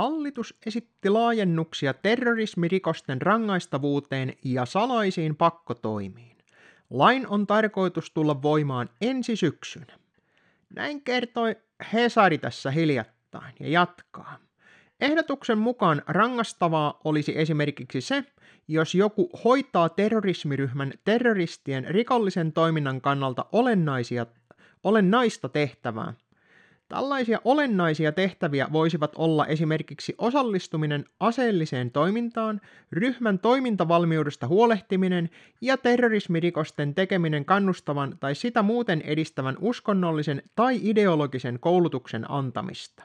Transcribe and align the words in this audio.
Hallitus 0.00 0.54
esitti 0.66 1.08
laajennuksia 1.08 1.94
terrorismirikosten 1.94 3.22
rangaistavuuteen 3.22 4.34
ja 4.44 4.66
salaisiin 4.66 5.36
pakkotoimiin. 5.36 6.36
Lain 6.90 7.26
on 7.26 7.46
tarkoitus 7.46 8.10
tulla 8.10 8.42
voimaan 8.42 8.90
ensi 9.00 9.36
syksynä. 9.36 9.98
Näin 10.74 11.02
kertoi 11.02 11.56
Hesari 11.92 12.38
tässä 12.38 12.70
hiljattain 12.70 13.54
ja 13.60 13.68
jatkaa. 13.68 14.38
Ehdotuksen 15.00 15.58
mukaan 15.58 16.02
rangastavaa 16.06 17.00
olisi 17.04 17.38
esimerkiksi 17.38 18.00
se, 18.00 18.24
jos 18.68 18.94
joku 18.94 19.30
hoitaa 19.44 19.88
terrorismiryhmän 19.88 20.92
terroristien 21.04 21.84
rikollisen 21.84 22.52
toiminnan 22.52 23.00
kannalta 23.00 23.46
olennaisia, 23.52 24.26
olennaista 24.84 25.48
tehtävää. 25.48 26.14
Tällaisia 26.90 27.40
olennaisia 27.44 28.12
tehtäviä 28.12 28.68
voisivat 28.72 29.12
olla 29.16 29.46
esimerkiksi 29.46 30.14
osallistuminen 30.18 31.04
aseelliseen 31.20 31.90
toimintaan, 31.90 32.60
ryhmän 32.92 33.38
toimintavalmiudesta 33.38 34.46
huolehtiminen 34.46 35.30
ja 35.60 35.76
terrorismirikosten 35.76 36.94
tekeminen 36.94 37.44
kannustavan 37.44 38.16
tai 38.20 38.34
sitä 38.34 38.62
muuten 38.62 39.00
edistävän 39.02 39.56
uskonnollisen 39.60 40.42
tai 40.56 40.80
ideologisen 40.82 41.60
koulutuksen 41.60 42.30
antamista. 42.30 43.04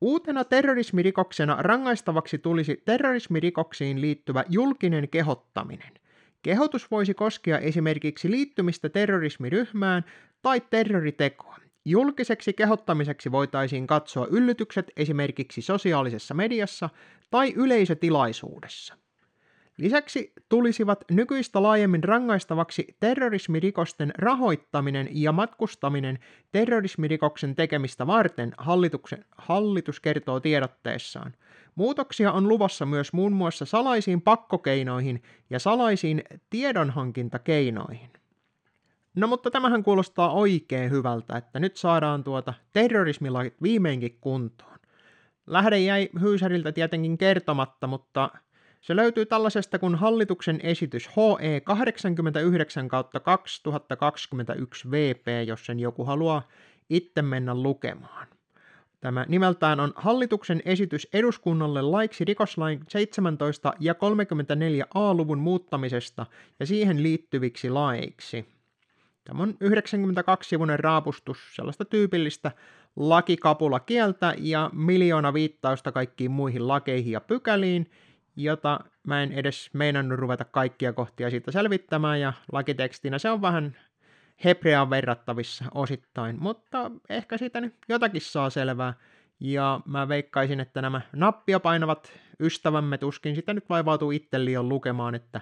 Uutena 0.00 0.44
terrorismirikoksena 0.44 1.56
rangaistavaksi 1.58 2.38
tulisi 2.38 2.82
terrorismirikoksiin 2.84 4.00
liittyvä 4.00 4.44
julkinen 4.48 5.08
kehottaminen. 5.08 5.92
Kehotus 6.42 6.90
voisi 6.90 7.14
koskea 7.14 7.58
esimerkiksi 7.58 8.30
liittymistä 8.30 8.88
terrorismiryhmään 8.88 10.04
tai 10.42 10.60
terroritekoa. 10.70 11.65
Julkiseksi 11.88 12.52
kehottamiseksi 12.52 13.32
voitaisiin 13.32 13.86
katsoa 13.86 14.26
yllytykset 14.30 14.90
esimerkiksi 14.96 15.62
sosiaalisessa 15.62 16.34
mediassa 16.34 16.90
tai 17.30 17.52
yleisötilaisuudessa. 17.56 18.94
Lisäksi 19.76 20.32
tulisivat 20.48 21.04
nykyistä 21.10 21.62
laajemmin 21.62 22.04
rangaistavaksi 22.04 22.96
terrorismirikosten 23.00 24.12
rahoittaminen 24.18 25.08
ja 25.10 25.32
matkustaminen 25.32 26.18
terrorismirikoksen 26.52 27.54
tekemistä 27.54 28.06
varten, 28.06 28.52
hallituksen, 28.58 29.24
hallitus 29.38 30.00
kertoo 30.00 30.40
tiedotteessaan. 30.40 31.34
Muutoksia 31.74 32.32
on 32.32 32.48
luvassa 32.48 32.86
myös 32.86 33.12
muun 33.12 33.32
muassa 33.32 33.64
salaisiin 33.64 34.22
pakkokeinoihin 34.22 35.22
ja 35.50 35.58
salaisiin 35.58 36.24
tiedonhankintakeinoihin. 36.50 38.10
No 39.16 39.26
mutta 39.26 39.50
tämähän 39.50 39.82
kuulostaa 39.82 40.32
oikein 40.32 40.90
hyvältä, 40.90 41.36
että 41.36 41.60
nyt 41.60 41.76
saadaan 41.76 42.24
tuota 42.24 42.54
terrorismilait 42.72 43.54
viimeinkin 43.62 44.18
kuntoon. 44.20 44.78
Lähde 45.46 45.78
jäi 45.78 46.08
Hyysäriltä 46.20 46.72
tietenkin 46.72 47.18
kertomatta, 47.18 47.86
mutta 47.86 48.30
se 48.80 48.96
löytyy 48.96 49.26
tällaisesta 49.26 49.78
kuin 49.78 49.94
hallituksen 49.94 50.60
esitys 50.62 51.08
HE 51.08 51.60
89 51.60 52.88
2021 52.88 54.90
VP, 54.90 55.26
jos 55.46 55.66
sen 55.66 55.80
joku 55.80 56.04
haluaa 56.04 56.48
itse 56.90 57.22
mennä 57.22 57.54
lukemaan. 57.54 58.26
Tämä 59.00 59.24
nimeltään 59.28 59.80
on 59.80 59.92
hallituksen 59.96 60.62
esitys 60.64 61.08
eduskunnalle 61.12 61.82
laiksi 61.82 62.24
rikoslain 62.24 62.80
17 62.88 63.72
ja 63.80 63.94
34 63.94 64.86
A-luvun 64.94 65.38
muuttamisesta 65.38 66.26
ja 66.60 66.66
siihen 66.66 67.02
liittyviksi 67.02 67.70
laeiksi. 67.70 68.55
Tämä 69.26 69.42
on 69.42 69.54
92-sivuinen 69.64 70.78
raapustus 70.78 71.38
sellaista 71.54 71.84
tyypillistä 71.84 72.52
lakikapula 72.96 73.80
kieltä 73.80 74.34
ja 74.38 74.70
miljoona 74.72 75.34
viittausta 75.34 75.92
kaikkiin 75.92 76.30
muihin 76.30 76.68
lakeihin 76.68 77.12
ja 77.12 77.20
pykäliin, 77.20 77.90
jota 78.36 78.80
mä 79.06 79.22
en 79.22 79.32
edes 79.32 79.70
meinannut 79.72 80.18
ruveta 80.18 80.44
kaikkia 80.44 80.92
kohtia 80.92 81.30
siitä 81.30 81.50
selvittämään, 81.50 82.20
ja 82.20 82.32
lakitekstinä 82.52 83.18
se 83.18 83.30
on 83.30 83.42
vähän 83.42 83.76
hebreaan 84.44 84.90
verrattavissa 84.90 85.64
osittain, 85.74 86.36
mutta 86.40 86.90
ehkä 87.08 87.38
siitä 87.38 87.60
nyt 87.60 87.74
jotakin 87.88 88.20
saa 88.20 88.50
selvää. 88.50 88.94
Ja 89.40 89.80
mä 89.86 90.08
veikkaisin, 90.08 90.60
että 90.60 90.82
nämä 90.82 91.00
nappia 91.12 91.60
painavat 91.60 92.12
ystävämme 92.40 92.98
tuskin 92.98 93.34
sitä 93.34 93.54
nyt 93.54 93.68
vaivautuu 93.68 94.10
itse 94.10 94.44
liian 94.44 94.68
lukemaan, 94.68 95.14
että 95.14 95.40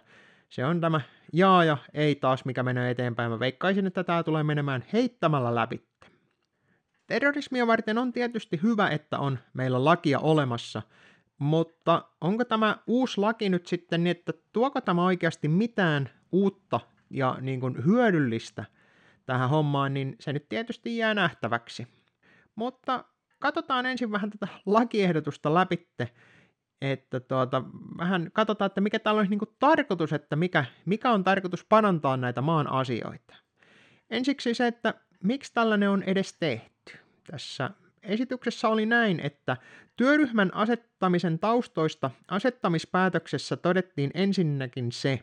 se 0.49 0.65
on 0.65 0.81
tämä 0.81 1.01
jaa 1.33 1.65
ja 1.65 1.77
ei 1.95 2.15
taas, 2.15 2.45
mikä 2.45 2.63
menee 2.63 2.91
eteenpäin. 2.91 3.31
Mä 3.31 3.39
veikkaisin, 3.39 3.87
että 3.87 4.05
tämä 4.05 4.23
tulee 4.23 4.43
menemään 4.43 4.85
heittämällä 4.93 5.55
läpi. 5.55 5.89
Terrorismia 7.07 7.67
varten 7.67 7.99
on 7.99 8.13
tietysti 8.13 8.61
hyvä, 8.63 8.89
että 8.89 9.19
on 9.19 9.39
meillä 9.55 9.85
lakia 9.85 10.19
olemassa, 10.19 10.83
mutta 11.39 12.09
onko 12.21 12.45
tämä 12.45 12.77
uusi 12.87 13.21
laki 13.21 13.49
nyt 13.49 13.67
sitten 13.67 14.05
niin, 14.05 14.11
että 14.11 14.33
tuoko 14.53 14.81
tämä 14.81 15.05
oikeasti 15.05 15.49
mitään 15.49 16.11
uutta 16.33 16.81
ja 17.11 17.39
niin 17.41 17.61
kuin 17.61 17.85
hyödyllistä 17.85 18.65
tähän 19.27 19.51
hommaan, 19.51 19.95
niin 19.95 20.17
se 20.21 20.33
nyt 20.33 20.49
tietysti 20.49 20.97
jää 20.97 21.15
nähtäväksi. 21.15 21.87
Mutta 22.55 23.05
katsotaan 23.39 23.87
ensin 23.87 24.13
vähän 24.13 24.31
tätä 24.31 24.49
lakiehdotusta 24.67 25.55
läpitte, 25.55 26.09
että 26.81 27.21
tuota, 27.21 27.63
vähän 27.99 28.31
katsotaan, 28.33 28.67
että 28.67 28.81
mikä 28.81 28.99
täällä 28.99 29.21
on 29.21 29.27
niin 29.31 29.41
tarkoitus, 29.59 30.13
että 30.13 30.37
mikä, 30.37 30.65
mikä 30.87 31.11
on 31.11 31.25
tarkoitus 31.25 31.65
parantaa 31.65 32.17
näitä 32.17 32.43
maan 32.43 32.71
asioita. 32.71 33.35
Ensiksi 34.11 34.55
se, 34.55 34.67
että 34.67 34.95
miksi 35.23 35.53
tällainen 35.55 35.91
on 35.91 36.03
edes 36.03 36.37
tehty. 36.41 36.99
Tässä 37.31 37.71
esityksessä 38.03 38.69
oli 38.69 38.87
näin, 38.87 39.21
että 39.21 39.57
työryhmän 39.97 40.55
asettamisen 40.55 41.39
taustoista 41.39 42.11
asettamispäätöksessä 42.29 43.57
todettiin 43.57 44.11
ensinnäkin 44.15 44.93
se, 44.93 45.21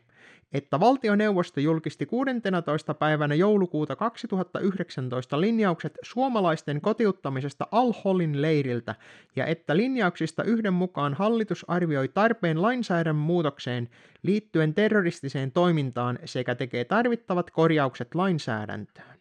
että 0.53 0.79
valtioneuvosto 0.79 1.59
julkisti 1.59 2.05
16. 2.05 2.93
päivänä 2.93 3.35
joulukuuta 3.35 3.95
2019 3.95 5.41
linjaukset 5.41 5.97
suomalaisten 6.01 6.81
kotiuttamisesta 6.81 7.67
Al-Holin 7.71 8.41
leiriltä 8.41 8.95
ja 9.35 9.45
että 9.45 9.77
linjauksista 9.77 10.43
yhden 10.43 10.73
mukaan 10.73 11.13
hallitus 11.13 11.65
arvioi 11.67 12.07
tarpeen 12.07 12.61
lainsäädännön 12.61 13.15
muutokseen 13.15 13.89
liittyen 14.23 14.73
terroristiseen 14.73 15.51
toimintaan 15.51 16.19
sekä 16.25 16.55
tekee 16.55 16.85
tarvittavat 16.85 17.51
korjaukset 17.51 18.15
lainsäädäntöön. 18.15 19.19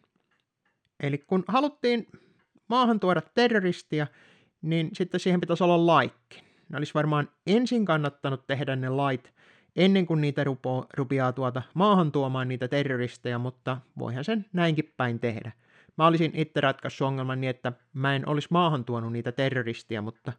Eli 0.99 1.17
kun 1.17 1.43
haluttiin 1.47 2.07
maahan 2.67 2.99
tuoda 2.99 3.21
terroristia, 3.35 4.07
niin 4.61 4.89
sitten 4.93 5.19
siihen 5.19 5.41
pitäisi 5.41 5.63
olla 5.63 5.85
laikki. 5.85 6.43
Ne 6.69 6.77
olisi 6.77 6.93
varmaan 6.93 7.29
ensin 7.47 7.85
kannattanut 7.85 8.47
tehdä 8.47 8.75
ne 8.75 8.89
lait 8.89 9.33
ennen 9.75 10.05
kuin 10.05 10.21
niitä 10.21 10.43
rupo, 10.43 10.85
rupiaa 10.97 11.33
tuota 11.33 11.61
maahan 11.73 12.11
tuomaan 12.11 12.47
niitä 12.47 12.67
terroristeja, 12.67 13.39
mutta 13.39 13.77
voihan 13.97 14.23
sen 14.23 14.45
näinkin 14.53 14.93
päin 14.97 15.19
tehdä. 15.19 15.51
Mä 15.97 16.07
olisin 16.07 16.31
itse 16.35 16.61
ratkaissut 16.61 17.07
ongelman 17.07 17.41
niin, 17.41 17.49
että 17.49 17.73
mä 17.93 18.15
en 18.15 18.27
olisi 18.27 18.47
maahan 18.51 18.85
tuonut 18.85 19.11
niitä 19.13 19.31
terroristia, 19.31 20.01
mutta 20.01 20.33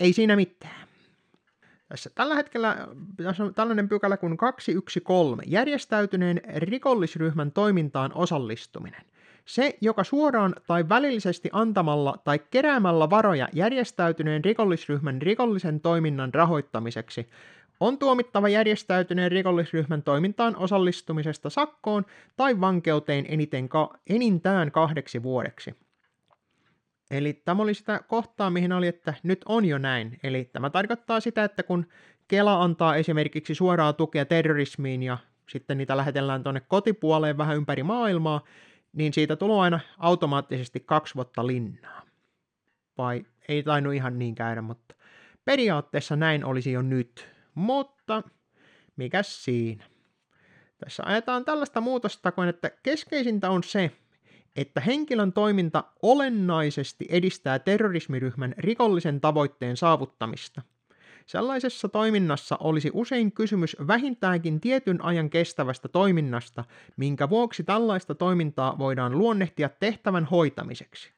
ei 0.00 0.12
siinä 0.12 0.36
mitään. 0.36 0.88
Tässä 1.88 2.10
tällä 2.14 2.34
hetkellä 2.34 2.88
tässä 3.16 3.44
on 3.44 3.54
tällainen 3.54 3.88
pykälä 3.88 4.16
kuin 4.16 4.36
213, 4.36 5.50
järjestäytyneen 5.50 6.40
rikollisryhmän 6.56 7.52
toimintaan 7.52 8.12
osallistuminen. 8.14 9.02
Se, 9.44 9.78
joka 9.80 10.04
suoraan 10.04 10.54
tai 10.66 10.88
välillisesti 10.88 11.48
antamalla 11.52 12.14
tai 12.24 12.38
keräämällä 12.38 13.10
varoja 13.10 13.48
järjestäytyneen 13.52 14.44
rikollisryhmän 14.44 15.22
rikollisen 15.22 15.80
toiminnan 15.80 16.34
rahoittamiseksi 16.34 17.28
on 17.80 17.98
tuomittava 17.98 18.48
järjestäytyneen 18.48 19.32
rikollisryhmän 19.32 20.02
toimintaan 20.02 20.56
osallistumisesta 20.56 21.50
sakkoon 21.50 22.06
tai 22.36 22.60
vankeuteen 22.60 23.24
eniten 23.28 23.68
ka- 23.68 23.94
enintään 24.06 24.72
kahdeksi 24.72 25.22
vuodeksi. 25.22 25.74
Eli 27.10 27.32
tämä 27.32 27.62
oli 27.62 27.74
sitä 27.74 28.00
kohtaa, 28.08 28.50
mihin 28.50 28.72
oli, 28.72 28.86
että 28.86 29.14
nyt 29.22 29.40
on 29.46 29.64
jo 29.64 29.78
näin. 29.78 30.18
Eli 30.22 30.44
tämä 30.44 30.70
tarkoittaa 30.70 31.20
sitä, 31.20 31.44
että 31.44 31.62
kun 31.62 31.86
Kela 32.28 32.62
antaa 32.62 32.96
esimerkiksi 32.96 33.54
suoraa 33.54 33.92
tukea 33.92 34.24
terrorismiin 34.24 35.02
ja 35.02 35.18
sitten 35.48 35.78
niitä 35.78 35.96
lähetellään 35.96 36.42
tuonne 36.42 36.60
kotipuoleen 36.60 37.38
vähän 37.38 37.56
ympäri 37.56 37.82
maailmaa, 37.82 38.44
niin 38.92 39.12
siitä 39.12 39.36
tulee 39.36 39.60
aina 39.60 39.80
automaattisesti 39.98 40.80
kaksi 40.80 41.14
vuotta 41.14 41.46
linnaa. 41.46 42.02
Vai 42.98 43.26
ei 43.48 43.62
tainnut 43.62 43.94
ihan 43.94 44.18
niin 44.18 44.34
käydä, 44.34 44.62
mutta 44.62 44.94
periaatteessa 45.44 46.16
näin 46.16 46.44
olisi 46.44 46.72
jo 46.72 46.82
nyt. 46.82 47.35
Mutta 47.56 48.22
mikä 48.96 49.22
siinä? 49.22 49.84
Tässä 50.78 51.02
ajetaan 51.06 51.44
tällaista 51.44 51.80
muutosta 51.80 52.32
kuin, 52.32 52.48
että 52.48 52.70
keskeisintä 52.82 53.50
on 53.50 53.62
se, 53.64 53.90
että 54.56 54.80
henkilön 54.80 55.32
toiminta 55.32 55.84
olennaisesti 56.02 57.06
edistää 57.08 57.58
terrorismiryhmän 57.58 58.54
rikollisen 58.58 59.20
tavoitteen 59.20 59.76
saavuttamista– 59.76 60.62
Sellaisessa 61.26 61.88
toiminnassa 61.88 62.56
olisi 62.60 62.90
usein 62.94 63.32
kysymys 63.32 63.76
vähintäänkin 63.86 64.60
tietyn 64.60 65.04
ajan 65.04 65.30
kestävästä 65.30 65.88
toiminnasta, 65.88 66.64
minkä 66.96 67.28
vuoksi 67.28 67.64
tällaista 67.64 68.14
toimintaa 68.14 68.78
voidaan 68.78 69.18
luonnehtia 69.18 69.68
tehtävän 69.68 70.24
hoitamiseksi. 70.24 71.12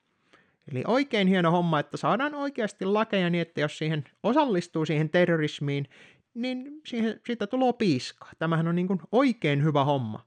Eli 0.72 0.82
oikein 0.86 1.28
hieno 1.28 1.50
homma, 1.50 1.80
että 1.80 1.96
saadaan 1.96 2.34
oikeasti 2.34 2.84
lakeja 2.84 3.30
niin, 3.30 3.42
että 3.42 3.60
jos 3.60 3.78
siihen 3.78 4.04
osallistuu 4.22 4.86
siihen 4.86 5.10
terrorismiin, 5.10 5.88
niin 6.34 6.80
siihen, 6.86 7.20
siitä 7.26 7.46
tulee 7.46 7.72
piiskaa. 7.72 8.30
Tämähän 8.38 8.68
on 8.68 8.74
niin 8.74 8.86
kuin 8.86 9.00
oikein 9.12 9.64
hyvä 9.64 9.84
homma. 9.84 10.26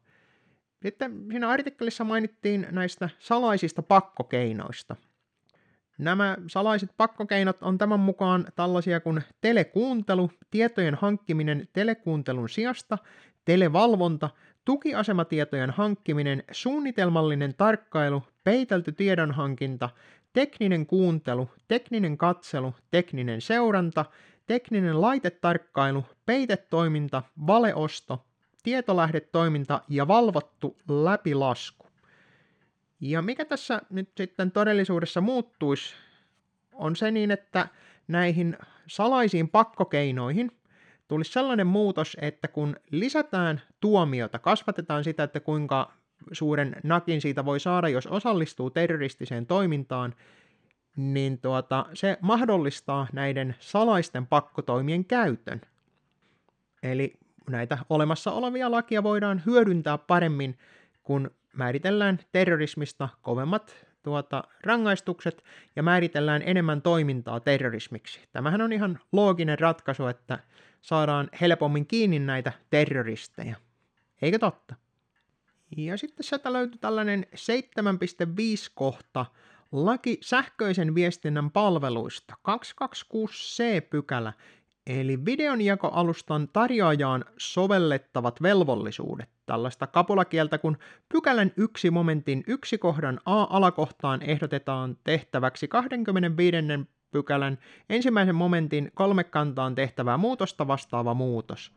Sitten 0.84 1.26
siinä 1.30 1.50
artikkelissa 1.50 2.04
mainittiin 2.04 2.68
näistä 2.72 3.10
salaisista 3.20 3.82
pakkokeinoista. 3.82 4.96
Nämä 5.98 6.38
salaiset 6.48 6.90
pakkokeinot 6.98 7.58
on 7.62 7.78
tämän 7.78 8.00
mukaan 8.00 8.48
tällaisia 8.56 9.00
kuin 9.00 9.22
telekuuntelu, 9.42 10.32
tietojen 10.52 10.96
hankkiminen 10.96 11.68
telekuuntelun 11.74 12.50
sijasta, 12.50 12.98
televalvonta, 13.46 14.30
tukiasematietojen 14.66 15.70
hankkiminen, 15.70 16.44
suunnitelmallinen 16.52 17.54
tarkkailu, 17.54 18.24
peitelty 18.44 18.92
tiedonhankinta, 18.92 19.90
tekninen 20.34 20.86
kuuntelu, 20.86 21.50
tekninen 21.68 22.18
katselu, 22.18 22.76
tekninen 22.92 23.42
seuranta, 23.42 24.06
tekninen 24.48 25.02
laitetarkkailu, 25.02 26.06
peitetoiminta, 26.26 27.24
valeosto, 27.48 28.26
tietolähdetoiminta 28.64 29.82
ja 29.90 30.08
valvottu 30.08 30.78
läpilasku. 30.90 31.88
Ja 33.00 33.22
mikä 33.22 33.46
tässä 33.46 33.82
nyt 33.90 34.10
sitten 34.18 34.52
todellisuudessa 34.52 35.22
muuttuisi, 35.22 35.94
on 36.74 36.96
se 36.96 37.12
niin, 37.12 37.32
että 37.32 37.68
näihin 38.08 38.58
salaisiin 38.88 39.50
pakkokeinoihin 39.50 40.52
tulisi 41.12 41.32
sellainen 41.32 41.68
muutos, 41.68 42.18
että 42.22 42.48
kun 42.48 42.76
lisätään 42.92 43.62
tuomiota, 43.80 44.40
kasvatetaan 44.40 45.04
sitä, 45.04 45.24
että 45.24 45.40
kuinka 45.40 45.94
suuren 46.32 46.76
nakin 46.84 47.22
siitä 47.22 47.46
voi 47.46 47.60
saada, 47.60 47.90
jos 47.90 48.08
osallistuu 48.08 48.70
terroristiseen 48.70 49.46
toimintaan, 49.46 50.16
niin 50.96 51.40
tuota, 51.40 51.86
se 51.94 52.18
mahdollistaa 52.22 53.08
näiden 53.14 53.56
salaisten 53.60 54.28
pakkotoimien 54.28 55.06
käytön. 55.06 55.62
Eli 56.84 57.14
näitä 57.50 57.78
olemassa 57.90 58.32
olevia 58.32 58.72
lakia 58.72 59.04
voidaan 59.04 59.42
hyödyntää 59.46 59.98
paremmin, 59.98 60.58
kun 61.04 61.32
määritellään 61.54 62.20
terrorismista 62.32 63.10
kovemmat 63.22 63.88
tuota, 64.04 64.44
rangaistukset 64.64 65.44
ja 65.76 65.84
määritellään 65.84 66.42
enemmän 66.46 66.82
toimintaa 66.82 67.40
terrorismiksi. 67.40 68.22
Tämähän 68.32 68.62
on 68.62 68.74
ihan 68.74 69.00
looginen 69.12 69.60
ratkaisu, 69.60 70.08
että 70.08 70.40
saadaan 70.82 71.30
helpommin 71.42 71.88
kiinni 71.88 72.20
näitä 72.20 72.52
terroristeja. 72.70 73.56
Eikö 74.22 74.40
totta? 74.40 74.76
Ja 75.78 75.98
sitten 75.98 76.24
sieltä 76.24 76.54
löytyy 76.54 76.78
tällainen 76.78 77.26
7.5 77.32 77.36
kohta, 78.76 79.26
laki 79.72 80.18
sähköisen 80.22 80.96
viestinnän 80.96 81.52
palveluista, 81.52 82.34
226c-pykälä, 82.50 84.34
eli 84.88 85.26
videonjakoalustan 85.26 86.48
tarjoajaan 86.54 87.26
sovellettavat 87.38 88.42
velvollisuudet. 88.42 89.30
Tällaista 89.46 89.88
kapulakieltä, 89.88 90.58
kun 90.58 90.78
pykälän 91.10 91.52
yksi 91.58 91.92
momentin 91.92 92.44
yksi 92.48 92.78
kohdan 92.78 93.20
A-alakohtaan 93.26 94.22
ehdotetaan 94.22 94.98
tehtäväksi 95.04 95.68
25 95.68 96.58
pykälän 97.12 97.58
ensimmäisen 97.90 98.36
momentin 98.36 98.92
kolmekantaan 98.94 99.76
tehtävää 99.76 100.18
muutosta 100.18 100.68
vastaava 100.68 101.14
muutos. 101.14 101.72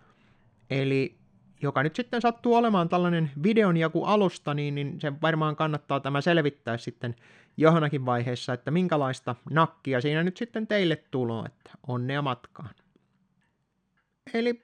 Eli 0.70 1.18
joka 1.62 1.82
nyt 1.82 1.96
sitten 1.96 2.20
sattuu 2.20 2.54
olemaan 2.54 2.88
tällainen 2.88 3.30
videon 3.42 3.76
joku 3.76 4.04
alusta, 4.04 4.54
niin, 4.54 4.74
niin 4.74 5.00
se 5.00 5.12
varmaan 5.22 5.56
kannattaa 5.56 6.00
tämä 6.00 6.20
selvittää 6.20 6.78
sitten 6.78 7.16
johonkin 7.56 8.06
vaiheessa, 8.06 8.52
että 8.52 8.70
minkälaista 8.70 9.34
nakkia 9.50 10.00
siinä 10.00 10.22
nyt 10.22 10.36
sitten 10.36 10.66
teille 10.66 10.96
tulee, 10.96 11.46
että 11.46 11.70
onnea 11.86 12.22
matkaan. 12.22 12.70
Eli 14.34 14.62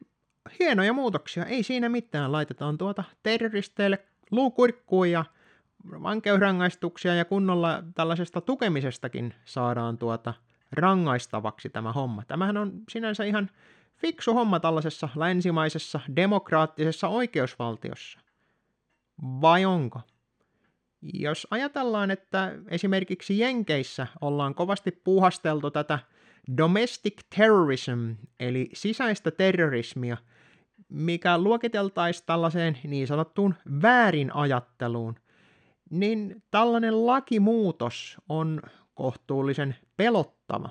hienoja 0.58 0.92
muutoksia, 0.92 1.44
ei 1.44 1.62
siinä 1.62 1.88
mitään, 1.88 2.32
laitetaan 2.32 2.78
tuota 2.78 3.04
terroristeille 3.22 3.98
luukurkkuun 4.30 5.10
ja 5.10 5.24
vankeusrangaistuksia 6.02 7.14
ja 7.14 7.24
kunnolla 7.24 7.82
tällaisesta 7.94 8.40
tukemisestakin 8.40 9.34
saadaan 9.44 9.98
tuota 9.98 10.34
rangaistavaksi 10.72 11.70
tämä 11.70 11.92
homma. 11.92 12.24
Tämähän 12.24 12.56
on 12.56 12.72
sinänsä 12.90 13.24
ihan 13.24 13.50
fiksu 13.96 14.34
homma 14.34 14.60
tällaisessa 14.60 15.08
länsimaisessa 15.16 16.00
demokraattisessa 16.16 17.08
oikeusvaltiossa. 17.08 18.18
Vai 19.22 19.64
onko? 19.64 20.00
Jos 21.02 21.46
ajatellaan, 21.50 22.10
että 22.10 22.52
esimerkiksi 22.68 23.38
Jenkeissä 23.38 24.06
ollaan 24.20 24.54
kovasti 24.54 24.90
puuhasteltu 24.90 25.70
tätä 25.70 25.98
domestic 26.56 27.22
terrorism, 27.36 28.12
eli 28.40 28.70
sisäistä 28.72 29.30
terrorismia, 29.30 30.16
mikä 30.88 31.38
luokiteltaisiin 31.38 32.26
tällaiseen 32.26 32.78
niin 32.84 33.06
sanottuun 33.06 33.54
väärinajatteluun, 33.82 35.14
niin 35.90 36.42
tällainen 36.50 37.06
lakimuutos 37.06 38.16
on 38.28 38.62
kohtuullisen 39.00 39.76
pelottava. 39.96 40.68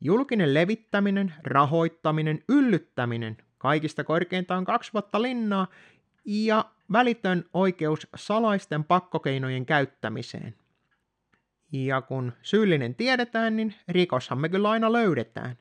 Julkinen 0.00 0.54
levittäminen, 0.54 1.34
rahoittaminen, 1.42 2.42
yllyttäminen, 2.48 3.36
kaikista 3.58 4.04
korkeintaan 4.04 4.64
kaksi 4.64 4.92
vuotta 4.92 5.22
linnaa 5.22 5.66
ja 6.24 6.64
välitön 6.92 7.44
oikeus 7.54 8.06
salaisten 8.16 8.84
pakkokeinojen 8.84 9.66
käyttämiseen. 9.66 10.54
Ja 11.72 12.00
kun 12.00 12.32
syyllinen 12.42 12.94
tiedetään, 12.94 13.56
niin 13.56 13.74
rikoshan 13.88 14.38
me 14.38 14.48
kyllä 14.48 14.70
aina 14.70 14.92
löydetään. 14.92 15.58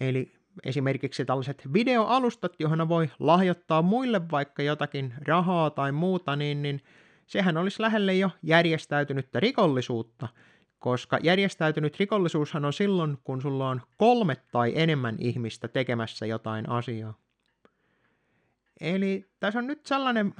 Eli 0.00 0.32
esimerkiksi 0.64 1.24
tällaiset 1.24 1.68
videoalustat, 1.72 2.52
johon 2.58 2.88
voi 2.88 3.10
lahjoittaa 3.18 3.82
muille 3.82 4.30
vaikka 4.30 4.62
jotakin 4.62 5.14
rahaa 5.26 5.70
tai 5.70 5.92
muuta, 5.92 6.36
niin, 6.36 6.62
niin 6.62 6.82
sehän 7.26 7.56
olisi 7.56 7.82
lähelle 7.82 8.14
jo 8.14 8.30
järjestäytynyttä 8.42 9.40
rikollisuutta, 9.40 10.28
koska 10.78 11.18
järjestäytynyt 11.22 11.98
rikollisuushan 11.98 12.64
on 12.64 12.72
silloin, 12.72 13.18
kun 13.24 13.42
sulla 13.42 13.68
on 13.68 13.82
kolme 13.96 14.36
tai 14.52 14.72
enemmän 14.74 15.16
ihmistä 15.18 15.68
tekemässä 15.68 16.26
jotain 16.26 16.68
asiaa. 16.68 17.14
Eli 18.80 19.30
tässä 19.40 19.58
on 19.58 19.66
nyt 19.66 19.86
sellainen, 19.86 20.34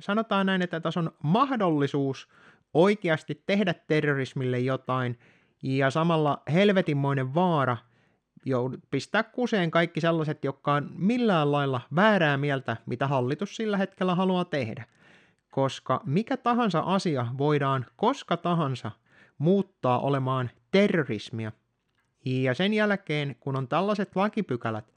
sanotaan 0.00 0.46
näin, 0.46 0.62
että 0.62 0.80
tässä 0.80 1.00
on 1.00 1.10
mahdollisuus 1.22 2.28
oikeasti 2.74 3.42
tehdä 3.46 3.74
terrorismille 3.74 4.58
jotain 4.58 5.18
ja 5.62 5.90
samalla 5.90 6.42
helvetinmoinen 6.52 7.34
vaara 7.34 7.76
joudut 8.44 8.80
pistää 8.90 9.22
kuseen 9.22 9.70
kaikki 9.70 10.00
sellaiset, 10.00 10.44
jotka 10.44 10.74
on 10.74 10.90
millään 10.96 11.52
lailla 11.52 11.80
väärää 11.94 12.36
mieltä, 12.36 12.76
mitä 12.86 13.06
hallitus 13.06 13.56
sillä 13.56 13.76
hetkellä 13.76 14.14
haluaa 14.14 14.44
tehdä. 14.44 14.84
Koska 15.50 16.00
mikä 16.06 16.36
tahansa 16.36 16.80
asia 16.80 17.26
voidaan 17.38 17.86
koska 17.96 18.36
tahansa 18.36 18.90
muuttaa 19.38 20.00
olemaan 20.00 20.50
terrorismia. 20.70 21.52
Ja 22.24 22.54
sen 22.54 22.74
jälkeen, 22.74 23.36
kun 23.40 23.56
on 23.56 23.68
tällaiset 23.68 24.16
lakipykälät, 24.16 24.94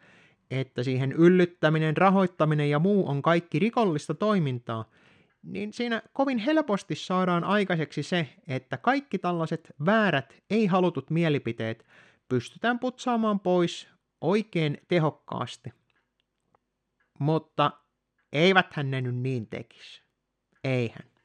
että 0.52 0.84
siihen 0.84 1.12
yllyttäminen, 1.12 1.98
rahoittaminen 1.98 2.70
ja 2.70 2.80
muu 2.80 3.10
on 3.10 3.22
kaikki 3.22 3.60
rikollista 3.60 4.14
toimintaa, 4.14 4.90
niin 5.44 5.74
siinä 5.74 6.02
kovin 6.14 6.38
helposti 6.38 6.96
saadaan 6.96 7.44
aikaiseksi 7.44 8.04
se, 8.04 8.30
että 8.48 8.78
kaikki 8.78 9.18
tällaiset 9.18 9.74
väärät, 9.86 10.36
ei-halutut 10.50 11.10
mielipiteet 11.10 11.86
pystytään 12.30 12.80
putsaamaan 12.80 13.40
pois 13.40 13.88
oikein 14.22 14.78
tehokkaasti. 14.88 15.74
Mutta 17.20 17.72
eiväthän 18.34 18.92
ne 18.92 19.02
nyt 19.02 19.16
niin 19.16 19.48
tekisi. 19.48 20.04
Eihän. 20.64 21.17